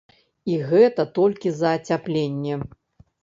І 0.51 0.55
гэта 0.69 1.05
толькі 1.19 1.53
за 1.59 1.75
ацяпленне. 1.79 2.57